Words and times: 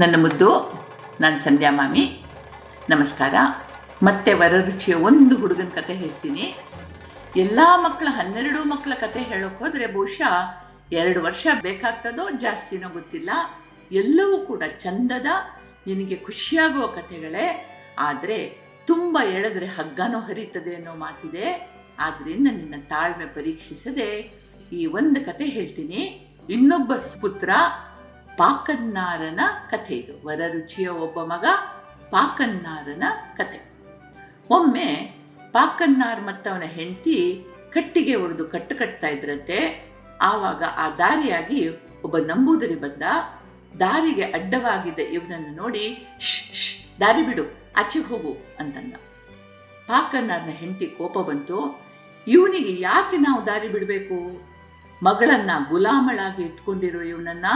ನನ್ನ 0.00 0.22
ಮುದ್ದು, 0.22 0.72
ನಾನು 1.20 1.38
ಸಂಧ್ಯಾ 1.38 1.70
ಮಾಮಿ. 1.70 2.24
ನಮಸ್ಕಾರ. 2.90 3.34
ಮತ್ತೆ 4.02 4.32
ವರರುಚಿಯ 4.32 4.94
ಒಂದು 4.94 5.36
ಹುಡುಗನ 5.36 5.68
ಕತೆ 5.74 5.94
ಹೇಳ್ತೀನಿ. 5.94 6.56
ಎಲ್ಲ 7.36 7.60
ಮಕ್ಕಳ 7.76 8.06
ಹನ್ನೆರಡು 8.10 8.64
ಮಕ್ಕಳ 8.64 8.92
ಕತೆ 8.94 9.22
ಹೇಳೋಕೆ 9.22 9.56
ಹೋದರೆ 9.56 9.86
ಬಹುಶಃ 9.86 10.34
ಎರಡು 10.92 11.22
ವರ್ಷ 11.22 11.46
ಬೇಕಾಗ್ತದೋ 11.62 12.30
ಜಾಸ್ತಿನೋ 12.30 12.88
ಗೊತ್ತಿಲ್ಲ. 12.88 13.30
ಎಲ್ಲವೂ 13.92 14.38
ಕೂಡ 14.38 14.62
ಚಂದದ, 14.78 15.26
ನಿನಗೆ 15.86 16.16
ಖುಷಿಯಾಗುವ 16.16 16.86
ಕಥೆಗಳೇ 16.86 17.76
ಆದರೆ 17.98 18.58
ತುಂಬ 18.86 19.18
ಎಳೆದ್ರೆ 19.32 19.66
ಹಗ್ಗನೂ 19.66 20.18
ಹರಿತದೆ 20.20 20.74
ಅನ್ನೋ 20.74 20.94
ಮಾತಿದೆ. 20.94 21.70
ಆದ್ದರಿಂದ 21.98 22.48
ನಿನ್ನ 22.50 22.74
ತಾಳ್ಮೆ 22.88 23.26
ಪರೀಕ್ಷಿಸದೆ 23.26 24.32
ಈ 24.72 24.86
ಒಂದು 24.86 25.26
ಕತೆ 25.26 25.44
ಹೇಳ್ತೀನಿ. 25.44 26.28
ಇನ್ನೊಬ್ಬ 26.50 26.92
ಪುತ್ರ 27.20 27.50
ಪಾಕನ್ನಾರನ 28.38 29.40
ಕಥೆ 29.70 29.94
ಇದು. 29.94 30.26
ವರರುಚಿಯ 30.26 30.88
ಒಬ್ಬ 30.88 31.22
ಮಗ, 31.22 31.44
ಪಾಕನ್ನಾರನ 32.10 33.02
ಕತೆ 33.36 33.58
ಒಮ್ಮೆ 34.50 34.88
ಪಾಕನ್ನಾರ್ 35.52 36.22
ಮತ್ತವನ 36.22 36.62
ಹೆಂಡತಿ 36.62 37.46
ಕಟ್ಟಿಗೆ 37.70 38.14
ಒಡೆದು 38.14 38.44
ಕಟ್ಟು 38.44 38.76
ಕಟ್ತಾ 38.76 39.08
ಇದ್ರಂತೆ. 39.08 39.58
ಆವಾಗ 40.20 40.64
ಆ 40.76 40.90
ದಾರಿಯಾಗಿ 40.90 41.68
ಒಬ್ಬ 42.02 42.18
ನಂಬೂದರಿ 42.18 42.74
ಬಂದ. 42.74 43.02
ದಾರಿಗೆ 43.80 44.22
ಅಡ್ಡವಾಗಿದ್ದ 44.22 44.98
ಇವನನ್ನು 44.98 45.56
ನೋಡಿ 45.56 46.06
ಶ್ 46.20 46.54
ಶ್ 46.54 47.00
ದಾರಿ 47.00 47.22
ಬಿಡು 47.22 47.42
ಆಚೆಗೆ 47.76 48.04
ಹೋಗು 48.04 48.36
ಅಂತಂದ. 48.58 48.94
ಪಾಕನ್ನಾರ್ನ 49.86 50.50
ಹೆಂಡತಿ 50.50 50.86
ಕೋಪ 50.86 51.18
ಬಂತು. 51.18 51.80
ಇವನಿಗೆ 52.26 52.80
ಯಾಕೆ 52.80 53.16
ನಾವು 53.16 53.46
ದಾರಿ 53.46 53.68
ಬಿಡಬೇಕು? 53.68 54.16
ಮಗಳನ್ನ 55.02 55.50
ಗುಲಾಮಳಾಗಿ 55.68 56.42
ಇಟ್ಕೊಂಡಿರೋ 56.42 57.00
ಇವನನ್ನ 57.00 57.46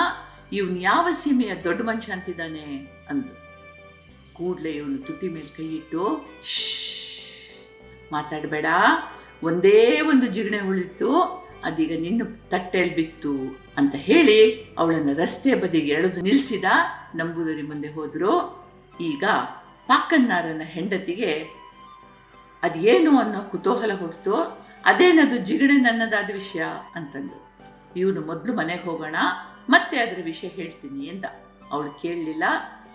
ಇವನ್ 0.53 0.79
ಯಾವ 0.83 1.09
ಸೀಮೆಯ 1.13 1.53
ದೊಡ್ಡ 1.65 1.81
ಮನುಷ್ಯ 1.83 2.13
ಅಂತಿದ್ದಾನೆ 2.13 2.65
ಅಂದು. 3.11 3.33
ಕೂಡಲೇ 4.35 4.71
ಇವನು 4.71 4.99
ತುಟಿ 4.99 5.29
ಮೇಲೆ 5.29 5.51
ಕೈ 5.57 5.67
ಇಟ್ಟು 5.77 6.03
ಮಾತಾಡಬೇಡ. 8.13 8.67
ಒಂದೇ 9.43 10.01
ಒಂದು 10.01 10.27
ಜಿಗಣೆ 10.27 10.61
ಉಳಿತು, 10.61 11.11
ಅದೀಗ 11.65 11.93
ನಿನ್ನ 12.01 12.23
ತಟ್ಟೆಯಲ್ಲಿ 12.51 12.95
ಬಿತ್ತು 12.95 13.63
ಅಂತ 13.77 13.95
ಹೇಳಿ 14.09 14.41
ಅವಳನ್ನು 14.79 15.13
ರಸ್ತೆ 15.19 15.55
ಬದಿಗೆ 15.55 15.93
ಎಳೆದು 15.93 16.21
ನಿಲ್ಲಿಸಿದ 16.21 16.65
ನಂಬುದರಿ 17.15 17.63
ಮುಂದೆ 17.63 17.89
ಹೋದ್ರು. 17.89 18.33
ಈಗ 19.01 19.25
ಪಾಕನ್ನಾರನ 19.89 20.63
ಹೆಂಡತಿಗೆ, 20.65 21.33
ಅದೇನು 22.63 23.13
ಅನ್ನೋ 23.19 23.41
ಕುತೂಹಲ 23.51 23.93
ಹೊಡ್ತು 23.93 24.35
ಅದೇನದು 24.85 25.37
ಜಿಗಣೆ 25.39 25.77
ನನ್ನದಾದ 25.77 26.31
ವಿಷಯ? 26.33 26.65
ಅಂತಂದು. 26.95 27.39
ಇವನು 27.97 28.21
ಮೊದಲು 28.21 28.53
ಮನೆಗೆ 28.57 28.83
ಹೋಗೋಣ 28.83 29.17
ಮತ್ತೆ 29.71 29.99
ಅದರ 29.99 30.21
ವಿಷಯ 30.25 30.49
ಹೇಳ್ತೀನಿ 30.49 31.07
ಎಂದ 31.07 31.25
ಅವಳು 31.71 31.91
ಕೇಳಲಿಲ್ಲ. 31.91 32.45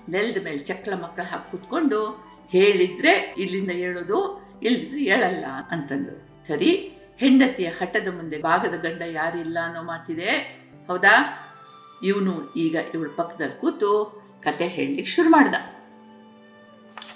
ನೆಲದ 0.09 0.43
ಮೇಲೆ 0.43 0.57
ಚಕ್ಲ 0.57 0.93
ಮಕ್ಕಳ 0.93 1.23
ಹಾಕಿ 1.23 1.51
ಕೂತ್ಕೊಂಡು 1.51 2.27
ಹೇಳಿದ್ರೆ 2.49 3.35
ಇಲ್ಲಿಂದ 3.37 3.71
ಹೇಳೋದು 3.71 4.47
ಇಲ್ಲದಿದ್ರೆ 4.63 4.99
ಹೇಳಲ್ಲ 4.99 5.45
ಅಂತಂದು. 5.71 6.45
ಸರಿ, 6.47 6.91
ಹೆಂಡತಿಯ 7.17 7.69
ಹಠದ 7.69 8.07
ಮುಂದೆ 8.15 8.41
ಭಾಗದ 8.41 8.73
ಗಂಡ 8.77 9.01
ಯಾರಿಲ್ಲ 9.01 9.57
ಅನ್ನೋ 9.65 9.83
ಮಾತಿದೆ. 9.83 10.29
ಹೌದಾ? 10.87 11.43
ಇವನು 12.03 12.53
ಈಗ 12.53 12.77
ಇವಳ 12.93 13.07
ಪಕ್ಕದಲ್ಲಿ 13.15 13.61
ಕೂತು 13.61 14.21
ಕತೆ 14.43 14.67
ಹೇಳಲಿಕ್ಕೆ 14.67 15.05
ಶುರು 15.05 15.29
ಮಾಡ್ದ. 15.29 15.55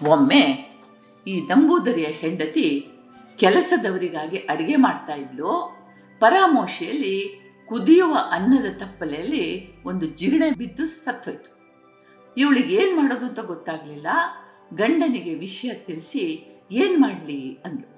ಒಮ್ಮೆ 0.08 0.72
ಈ 1.28 1.42
ನಂಬೂದರಿಯ 1.42 2.06
ಹೆಂಡತಿ 2.06 2.88
ಕೆಲಸದವರಿಗಾಗಿ 3.38 4.38
ಅಡಿಗೆ 4.38 4.76
ಮಾಡ್ತಾ 4.76 5.14
ಇದ್ಲು. 5.14 5.82
ಪರಾಮೋಶಿಯಲ್ಲಿ 6.20 7.41
ಕುದಿಯುವ 7.72 8.18
ಅನ್ನದ 8.32 8.78
ತಪ್ಪಲೆಯಲ್ಲಿ 8.78 9.44
ಒಂದು 9.84 10.06
ಜಿರಣೆ 10.06 10.52
ಬಿದ್ದು 10.52 10.88
ಸತ್ತೋಯ್ತು. 10.88 11.52
ಇವಳಿಗೆ 12.38 12.76
ಏನು 12.76 13.02
ಮಾಡೋದು 13.02 13.26
ಅಂತ 13.26 13.40
ಗೊತ್ತಾಗ್ಲಿಲ್ಲ. 13.40 14.08
ಗಂಡನಿಗೆ 14.74 15.34
ವಿಷಯ 15.34 15.74
ತಿಳಿಸಿ 15.74 16.24
ಏನು 16.72 16.98
ಮಾಡಲಿ 16.98 17.58
ಅಂದ್ರು 17.66 17.90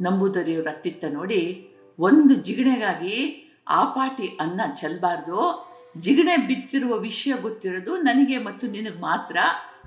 ನಂಬೂದರಿಯವ್ರ 0.00 0.68
ಅತ್ತಿತ್ತ 0.68 1.04
ನೋಡಿ 1.10 1.68
ಒಂದು 1.98 2.34
ಜಿಗಣೆಗಾಗಿ 2.34 3.16
ಆ 3.68 3.84
ಪಾಟಿ 3.84 4.26
ಅನ್ನ 4.26 4.60
ಚೆಲ್ಬಾರ್ದು. 4.74 5.38
ಜಿಗಣೆ 5.98 6.36
ಬಿತ್ತಿರುವ 6.36 6.98
ವಿಷಯ 6.98 7.32
ಗೊತ್ತಿರೋದು 7.42 7.96
ನನಗೆ 7.96 8.38
ಮತ್ತು 8.38 8.66
ನಿನಗೆ 8.66 9.00
ಮಾತ್ರ. 9.00 9.36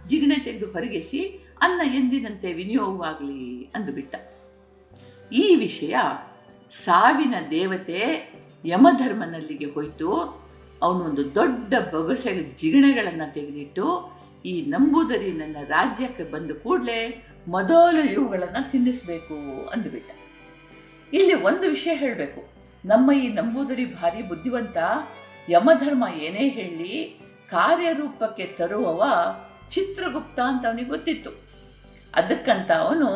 ಜಿಗಣೆ 0.07 0.35
ತೆಗೆದು 0.35 0.71
ಹೊರಗೆಸಿ 0.71 1.47
ಅನ್ನ 1.61 1.95
ಎಂದಿನಂತೆ 1.95 2.53
ವಿನಿಯೋಗವಾಗಲಿ 2.53 3.63
ಅಂದುಬಿಟ್ಟ. 3.75 4.15
ಈ 5.33 5.55
ವಿಷಯ 5.55 5.95
ಸಾವಿನ 6.71 7.35
ದೇವತೆ 7.51 8.34
ಯಮಧರ್ಮನಲ್ಲಿಗೆ 8.65 9.65
ಹೋಯ್ತು. 9.65 10.09
ಅವನೊಂದು 10.81 11.35
ದೊಡ್ಡ 11.35 11.73
ಬೊಗಸೆ 11.91 12.55
ಜಿಗಣೆಗಳನ್ನು 12.55 13.33
ತೆಗೆದಿಟ್ಟು 13.33 14.15
ಈ 14.45 14.65
ನಂಬೂದರಿ 14.65 15.31
ನನ್ನ 15.31 15.57
ರಾಜ್ಯಕ್ಕೆ 15.67 16.23
ಬಂದ 16.23 16.51
ಕೂಡಲೇ 16.51 17.27
ಮೊದಲು 17.47 18.11
ಇವುಗಳನ್ನು 18.11 18.71
ತಿನ್ನಿಸ್ಬೇಕು 18.71 19.67
ಅಂದುಬಿಟ್ಟ. 19.67 20.11
ಇಲ್ಲಿ 21.13 21.33
ಒಂದು 21.33 21.69
ವಿಷಯ 21.69 21.95
ಹೇಳಬೇಕು. 21.95 22.53
ನಮ್ಮ 22.85 23.11
ಈ 23.11 23.27
ನಂಬೂದರಿ 23.27 23.85
ಭಾರಿ 23.85 24.21
ಬುದ್ಧಿವಂತ 24.21 24.77
ಯಮಧರ್ಮ 25.49 26.05
ಏನೇ 26.13 26.49
ಹೇಳಿ 26.49 27.21
ಕಾರ್ಯರೂಪಕ್ಕೆ 27.49 28.45
ತರುವವ 28.45 29.03
ಚಿತ್ರಗುಪ್ತ 29.69 30.39
ಅಂತ 30.39 30.65
ಅವನಿಗೆ 30.65 30.89
ಗೊತ್ತಿತ್ತು. 30.89 31.29
ಅದಕ್ಕಂತ 32.13 32.71
ಅವನು 32.71 33.07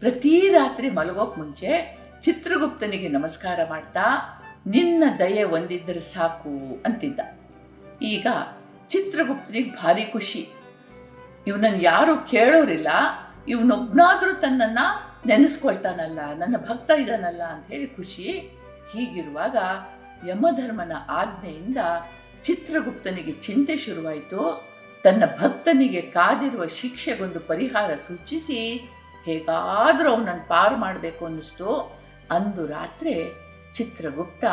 ಪ್ರತಿ 0.00 0.48
ರಾತ್ರಿ 0.48 0.90
ಮಲಗೋಕ್ 0.90 1.38
ಮುಂಚೆ 1.38 1.98
ಚಿತ್ರಗುಪ್ತನಿಗೆ 2.20 3.08
ನಮಸ್ಕಾರ 3.08 3.60
ಮಾಡ್ತಾ 3.68 4.38
ನಿನ್ನ 4.66 5.04
ದಯೆ 5.18 5.42
ಒಂದಿದ್ದರೆ 5.42 6.00
ಸಾಕು 6.00 6.82
ಅಂತಿದ್ದ. 6.86 7.20
ಈಗ 8.02 8.26
ಚಿತ್ರಗುಪ್ತನಿಗೆ 8.88 9.70
ಭಾರಿ 9.70 10.04
ಖುಷಿ. 10.04 10.48
ಇವನನ್ನು 11.46 11.82
ಯಾರು 11.82 12.30
ಕೇಳೋರಿಲ್ಲ. 12.30 12.88
ಇವನೊಬ್ನಾದ್ರೂ 13.48 14.32
ತನ್ನನ್ನ 14.32 14.78
ನೆನೆಸ್ಕೊಳ್ತಾನಲ್ಲ, 15.26 16.18
ನನ್ನ 16.38 16.56
ಭಕ್ತ 16.56 16.90
ಇದ್ದಾನಲ್ಲ 16.90 17.42
ಅಂತ 17.42 17.66
ಹೇಳಿ 17.66 17.86
ಖುಷಿ. 17.86 18.58
ಹೀಗಿರುವಾಗ 18.92 19.56
ಯಮಧರ್ಮನ 20.28 20.92
ಆಜ್ಞೆಯಿಂದ 21.08 21.76
ಚಿತ್ರಗುಪ್ತನಿಗೆ 22.42 23.32
ಚಿಂತೆ 23.32 23.76
ಶುರುವಾಯಿತು. 23.76 24.72
ತನ್ನ 25.02 25.22
ಭಕ್ತನಿಗೆ 25.40 26.00
ಕಾದಿರುವ 26.00 26.66
ಶಿಕ್ಷೆಗೊಂದು 26.66 27.40
ಪರಿಹಾರ 27.40 27.94
ಸೂಚಿಸಿ 27.94 28.90
ಹೇಗಾದರೂ 29.24 30.10
ಅವನನ್ನು 30.10 30.48
ಪಾರು 30.48 30.76
ಮಾಡಬೇಕು 30.76 31.26
ಅನ್ನಿಸ್ತು. 31.26 31.98
ಅಂದು 32.30 32.66
ರಾತ್ರಿ 32.66 33.41
ಚಿತ್ರಗುಪ್ತ 33.74 34.44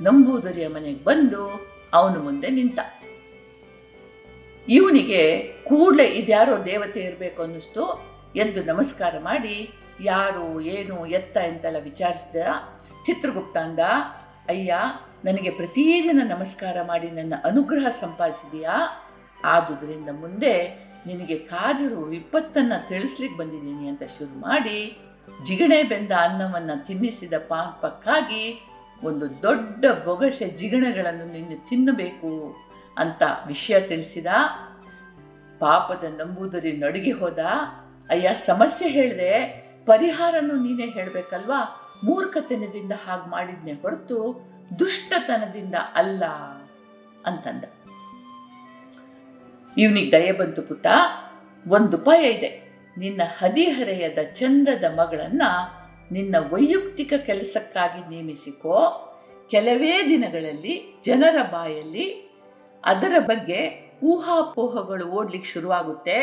ನಂಬೂದರಿಯ 0.00 0.68
ಮನೆಗೆ 0.68 1.04
ಬಂದು 1.04 1.72
ಅವನು 1.92 2.22
ಮುಂದೆ 2.22 2.50
ನಿಂತ. 2.50 2.78
ಇವನಿಗೆ 4.68 5.42
ಕೂಡಲೇ 5.42 6.04
ಇದ್ಯಾರೋ 6.04 6.64
ದೇವತೆ 6.64 7.00
ಇರಬೇಕು 7.00 7.42
ಅನ್ನಿಸ್ತು 7.42 8.12
ಎಂದು 8.36 8.64
ನಮಸ್ಕಾರ 8.64 9.18
ಮಾಡಿ, 9.18 9.70
ಯಾರು, 10.00 10.60
ಏನು, 10.60 11.06
ಎತ್ತ 11.06 11.36
ಎಂತೆಲ್ಲ 11.36 11.76
ವಿಚಾರಿಸಿದ 11.82 12.42
ಚಿತ್ರಗುಪ್ತ 13.06 13.56
ಅಂದ, 13.56 13.78
ಅಯ್ಯ, 14.48 14.74
ನನಗೆ 15.24 15.50
ಪ್ರತಿದಿನ 15.50 16.20
ನಮಸ್ಕಾರ 16.24 16.76
ಮಾಡಿ 16.82 17.10
ನನ್ನ 17.10 17.34
ಅನುಗ್ರಹ 17.44 17.88
ಸಂಪಾದಿಸಿದೆಯಾ? 17.88 19.08
ಆದುದರಿಂದ 19.44 20.08
ಮುಂದೆ 20.12 20.84
ನಿನಗೆ 21.06 21.38
ಕಾದಿರುವ 21.38 22.02
ವಿಪತ್ತನ್ನು 22.04 22.88
ತಿಳಿಸ್ಲಿಕ್ಕೆ 22.88 23.38
ಬಂದಿದ್ದೀನಿ 23.38 23.88
ಅಂತ 23.88 24.02
ಶುರು 24.18 24.40
ಮಾಡಿ 24.40 24.98
ಜಿಗಣೆ 25.44 25.82
ಬೆಂದ 25.82 26.12
ಅನ್ನವನ್ನು 26.12 26.86
ತಿನ್ನಿಸಿದ 26.86 27.32
ಪಾಪಕ್ಕಾಗಿ 27.48 28.68
ಒಂದು 29.04 29.42
ದೊಡ್ಡ 29.42 29.84
ಬೊಗಸೆ 30.04 30.50
ಜಿಗಣೆಗಳನ್ನು 30.50 31.32
ನಿನ್ನ 31.32 31.52
ತಿನ್ನಬೇಕು 31.68 32.56
ಅಂತ 32.98 33.22
ವಿಷಯ 33.46 33.80
ತಿಳಿಸಿದ. 33.80 34.26
ಪಾಪದ 35.58 36.04
ನಂಬುದರಿ 36.04 36.72
ನಡುಗಿ 36.72 37.12
ಹೋದ. 37.12 37.38
ಅಯ್ಯ, 38.08 38.34
ಸಮಸ್ಯೆ 38.34 38.88
ಹೇಳಿದೆ, 38.88 39.62
ಪರಿಹಾರನೂ 39.86 40.62
ನೀನೇ 40.62 40.86
ಹೇಳಬೇಕಲ್ವಾ? 40.86 41.78
ಮೂರ್ಖತನದಿಂದ 42.04 42.92
ಹಾಗೆ 43.06 43.30
ಮಾಡಿದ್ನೆ 43.30 43.72
ಹೊರತು 43.72 44.44
ದುಷ್ಟತನದಿಂದ 44.78 45.74
ಅಲ್ಲ 45.94 46.24
ಅಂತಂದ. 47.26 47.64
ಇವನಿಗೆ 49.78 50.12
ದಯ 50.12 50.32
ಬಂತು 50.32 50.62
ಪುಟ್ಟ. 50.62 50.86
ಒಂದು 51.68 51.96
ಉಪಾಯ 51.96 52.30
ಇದೆ. 52.30 52.71
ನಿನ್ನ 52.98 53.22
ಹದಿಹರೆಯದ 53.38 54.18
ಚಂದದ 54.34 54.84
ಮಗಳನ್ನ 54.84 55.42
ನಿನ್ನ 56.12 56.36
ವೈಯಕ್ತಿಕ 56.38 57.12
ಕೆಲಸಕ್ಕಾಗಿ 57.26 58.14
ನೇಮಿಸಿಕೋ. 58.14 59.08
ಕೆಲವೇ 59.50 60.08
ದಿನಗಳಲ್ಲಿ 60.08 60.82
ಜನರ 61.04 61.42
ಬಾಯಲ್ಲಿ 61.42 62.30
ಅದರ 62.84 63.14
ಬಗ್ಗೆ 63.18 63.90
ಊಹಾಪೋಹಗಳು 64.02 65.06
ಓಡ್ಲಿಕ್ಕೆ 65.06 65.50
ಶುರುವಾಗುತ್ತೆ. 65.50 66.14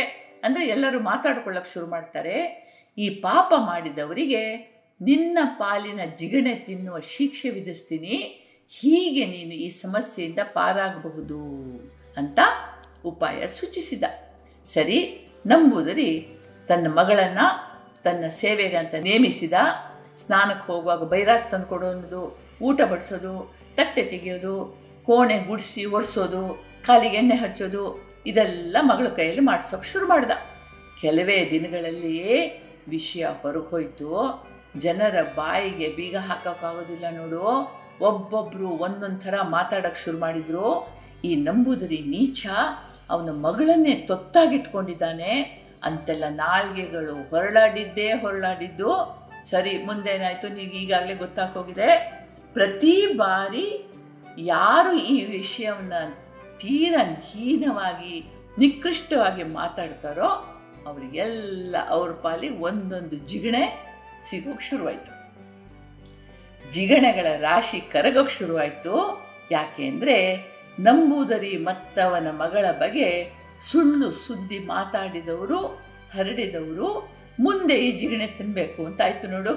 ಅಂದರೆ 0.43 0.67
ಎಲ್ಲರೂ 0.67 0.99
ಮಾತಾಡ್ಕೊಳ್ಳೋಕೆ 0.99 1.73
ಶುರು 1.73 1.87
ಮಾಡ್ತಾರೆ. 1.87 2.69
ಈ 2.97 3.09
ಪಾಪ 3.09 3.53
ಮಾಡಿದವರಿಗೆ 3.57 4.57
ನಿನ್ನ 5.01 5.37
ಪಾಲಿನ 5.43 5.99
ಜಿಗಣೆ 6.17 6.55
ತಿನ್ನುವ 6.55 6.99
ಶಿಕ್ಷೆ 6.99 7.49
ವಿಧಿಸ್ತೀನಿ. 7.49 8.45
ಹೀಗೆ 8.69 9.25
ನೀನು 9.25 9.53
ಈ 9.53 9.69
ಸಮಸ್ಯೆಯಿಂದ 9.69 10.39
ಪಾರಾಗಬಹುದು 10.43 11.39
ಅಂತ 12.17 12.39
ಉಪಾಯ 13.05 13.47
ಸೂಚಿಸಿದ. 13.47 14.03
ಸರಿ 14.67 15.27
ನಂಬುದರಿ 15.47 16.38
ತನ್ನ 16.69 16.87
ಮಗಳನ್ನು 16.99 17.45
ತನ್ನ 18.03 18.25
ಸೇವೆಗೆ 18.27 18.77
ಅಂತ 18.77 18.95
ನೇಮಿಸಿದ, 18.99 19.53
ಸ್ನಾನಕ್ಕೆ 20.17 20.71
ಹೋಗುವಾಗ 20.71 21.03
ಬೈರಾಸ್ 21.03 21.51
ತಂದು 21.51 21.67
ಕೊಡೋದು 21.67 22.21
ಊಟ 22.61 22.81
ಬಡಿಸೋದು, 22.91 23.33
ತಟ್ಟೆ 23.75 24.03
ತೆಗೆಯೋದು, 24.03 24.53
ಕೋಣೆ 25.05 25.37
ಗುಡಿಸಿ 25.39 25.85
ಒರೆಸೋದು, 25.85 26.43
ಕಾಲಿಗೆ 26.87 27.17
ಎಣ್ಣೆ 27.17 27.35
ಹಚ್ಚೋದು, 27.35 27.83
ಇದೆಲ್ಲ 28.25 28.77
ಮಗಳ 28.81 29.07
ಕೈಯಲ್ಲಿ 29.07 29.41
ಮಾಡಿಸೋಕೆ 29.41 29.87
ಶುರು 29.91 30.07
ಮಾಡ್ದ. 30.07 30.31
ಕೆಲವೇ 31.01 31.37
ದಿನಗಳಲ್ಲಿಯೇ 31.51 32.35
ವಿಷಯ 32.87 33.25
ಹೊರಗೆ 33.41 33.69
ಹೋಯ್ತು 33.69 34.09
ಜನರ 34.77 35.17
ಬಾಯಿಗೆ 35.35 35.87
ಬೀಗ 35.95 36.15
ಹಾಕೋಕ್ಕಾಗೋದಿಲ್ಲ 36.17 37.05
ನೋಡು. 37.11 37.43
ಒಬ್ಬೊಬ್ಬರು 38.01 38.69
ಒಂದೊಂದು 38.69 39.19
ಥರ 39.19 39.35
ಮಾತಾಡೋಕ್ಕೆ 39.41 40.01
ಶುರು 40.03 40.17
ಮಾಡಿದ್ರು. 40.17 40.67
ಈ 41.25 41.35
ನಂಬುದರಿ 41.35 41.99
ನೀಚ, 42.07 42.47
ಅವನ 43.09 43.29
ಮಗಳನ್ನೇ 43.29 43.93
ತೊತ್ತಾಗಿಟ್ಕೊಂಡಿದ್ದಾನೆ. 44.09 45.31
ಅಂತೆಲ್ಲ 45.83 46.23
ನಾಲ್ಗೆಗಳು 46.29 47.29
ಹೊರಳಾಡಿದ್ದೇ 47.29 48.11
ಹೊರಳಾಡಿದ್ದು. 48.11 48.91
ಸರಿ, 49.49 49.83
ಮುಂದೇನಾಯಿತು? 49.83 50.47
ನೀವು 50.47 50.71
ಈಗಾಗಲೇ 50.71 51.13
ಗೊತ್ತಾಗೋಗಿದೆ 51.13 51.89
ಪ್ರತಿ 52.53 53.13
ಬಾರಿ 53.15 53.67
ಯಾರು 54.37 54.97
ಈ 54.97 55.25
ವಿಷಯವನ್ನು 55.25 56.01
ತೀರ 56.57 56.93
ಹೀನವಾಗಿ, 57.31 58.15
ನಿಕೃಷ್ಟವಾಗಿ 58.57 59.43
ಮಾತಾಡ್ತಾರೋ 59.43 60.29
ಅವರಿಗೆಲ್ಲ 60.87 61.75
ಅವ್ರ 61.87 62.11
ಪಾಲಿ 62.11 62.49
ಒಂದೊಂದು 62.49 63.15
ಜಿಗಣೆ 63.15 63.63
ಸಿಗೋಕ್ಕೆ 64.29 64.69
ಶುರುವಾಯಿತು. 64.69 65.11
ಜಿಗಣೆಗಳ 66.71 67.27
ರಾಶಿ 67.39 67.79
ಕರಗೋಕ್ಕೆ 67.79 68.35
ಶುರುವಾಯಿತು. 68.37 68.95
ಯಾಕೆ 69.51 69.87
ಅಂದರೆ 69.87 70.15
ನಂಬೂದರಿ 70.79 71.57
ಮತ್ತವನ 71.57 72.27
ಮಗಳ 72.31 72.65
ಬಗ್ಗೆ 72.71 73.38
ಸುಳ್ಳು 73.63 74.11
ಸುದ್ದಿ 74.11 74.59
ಮಾತಾಡಿದವರು, 74.59 75.59
ಹರಡಿದವರು, 76.13 77.09
ಮುಂದೆ 77.39 77.75
ಈ 77.75 77.91
ಜಿಗಣೆ 77.91 78.27
ತಿನ್ನಬೇಕು 78.27 78.85
ಅಂತ 78.85 79.01
ಆಯ್ತು 79.01 79.27
ನೋಡು. 79.27 79.53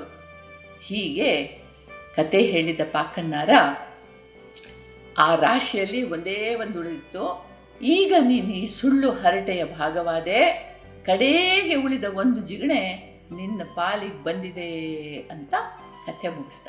ಹೀಗೆ 0.83 1.61
ಕತೆ 2.17 2.41
ಹೇಳಿದ 2.41 2.81
ಪಾಕನ್ನಾರ 2.93 3.51
ಆ 5.19 5.35
ರಾಶಿಯಲ್ಲಿ 5.35 6.03
ಒಂದೇ 6.03 6.55
ಒಂದು 6.55 6.81
ಉಳಿದಿತ್ತು. 6.81 7.53
ಈಗ 7.83 8.15
ನೀನು 8.21 8.53
ಈ 8.53 8.67
ಸುಳ್ಳು 8.67 9.11
ಹರಟೆಯ 9.11 9.65
ಭಾಗವಾದೆ, 9.65 10.73
ಕಡೆಗೆ 11.07 11.75
ಉಳಿದ 11.75 12.05
ಒಂದು 12.05 12.41
ಜಿಗಣೆ 12.41 13.13
ನಿನ್ನ 13.33 13.63
ಪಾಲಿಗೆ 13.75 14.25
ಬಂದಿದೆ 14.25 14.71
ಅಂತ 15.31 15.55
ಕಥೆ 16.07 16.29
ಮುಗಿಸ್ದ. 16.29 16.67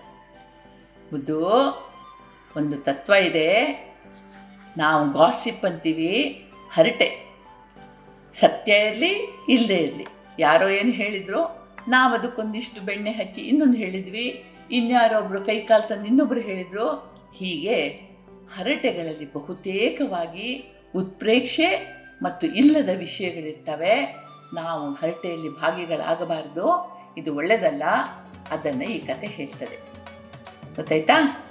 ಮುದ್ದು 1.14 1.50
ಒಂದು 2.58 2.78
ತತ್ವ 2.78 3.14
ಇದೆ. 3.14 3.50
ನಾವು 4.78 5.12
ಗಾಸಿಪ್ 5.12 5.66
ಅಂತೀವಿ. 5.66 6.46
ಹರಟೆ. 6.74 7.34
ಸತ್ಯ 8.34 8.74
ಇರಲಿ 8.74 9.38
ಇಲ್ಲದೆ 9.50 9.76
ಇರಲಿ. 9.76 10.06
ಯಾರೋ 10.40 10.70
ಏನು 10.70 10.92
ಹೇಳಿದ್ರು 10.92 11.70
ನಾವು 11.88 12.14
ಅದಕ್ಕೊಂದಿಷ್ಟು 12.14 12.82
ಬೆಣ್ಣೆ 12.82 13.12
ಹಚ್ಚಿ 13.12 13.42
ಇನ್ನೊಂದು 13.42 13.78
ಹೇಳಿದ್ವಿ. 13.78 14.46
ಇನ್ಯಾರೊಬ್ರು 14.72 15.46
ಕೈ 15.46 15.62
ಕಾಲು 15.62 15.88
ತಂದು 15.88 16.06
ಇನ್ನೊಬ್ರು 16.06 16.40
ಹೇಳಿದ್ರು. 16.40 16.90
ಹೀಗೆ 17.36 17.90
ಹರಟೆಗಳಲ್ಲಿ 18.58 19.34
ಬಹುತೇಕವಾಗಿ 19.34 20.74
ಉತ್ಪ್ರೇಕ್ಷೆ 20.96 21.98
ಮತ್ತು 22.22 22.48
ಇಲ್ಲದ 22.48 22.90
ವಿಷಯಗಳಿರ್ತವೆ. 22.98 24.16
ನಾವು 24.54 24.94
ಹರಟೆಯಲ್ಲಿ 24.94 25.50
ಭಾಗಿಗಳಾಗಬಾರ್ದು. 25.50 26.94
ಇದು 27.18 27.36
ಒಳ್ಳೆಯದಲ್ಲ 27.36 27.84
ಅದನ್ನು 28.52 28.84
ಈ 28.84 29.00
ಕತೆ 29.00 29.28
ಹೇಳ್ತದೆ. 29.28 29.80
ಗೊತ್ತಾಯ್ತಾ? 30.76 31.43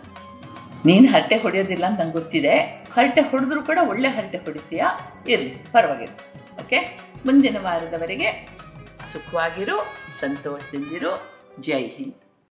ನೀನು 0.84 1.12
ಹರಟೆ 1.12 1.36
ಹೊಡೆಯೋದಿಲ್ಲ 1.36 1.86
ಅಂತ 1.86 2.00
ನಂಗೆ 2.00 2.12
ಗೊತ್ತಿದೆ. 2.12 2.54
ಹರಟೆ 2.92 3.20
ಹೊಡೆದ್ರೂ 3.20 3.62
ಕೂಡ 3.62 3.78
ಒಳ್ಳೆ 3.88 4.08
ಹರಟೆ 4.08 4.38
ಹೊಡಿತೀಯಾ? 4.38 4.86
ಇರಲಿ, 5.28 5.50
ಪರವಾಗಿಲ್ಲ. 5.72 6.14
ಓಕೆ 6.60 6.98
ಮುಂದಿನ 7.26 7.56
ವಾರದವರೆಗೆ 7.60 8.48
ಸುಖವಾಗಿರು 9.12 9.76
ಸಂತೋಷದಿಂದಿರು 10.20 11.12
ಜೈ 11.60 11.86
ಹಿಂದ್. 11.86 12.21